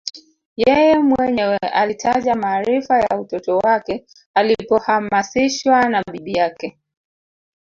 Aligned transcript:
Yeye 0.55 0.99
mwenyewe 0.99 1.57
alitaja 1.57 2.35
maarifa 2.35 2.99
ya 2.99 3.19
utoto 3.19 3.57
wake 3.57 4.05
alipohamasishwa 4.33 5.89
na 5.89 6.03
bibi 6.11 6.33
yake 6.33 6.79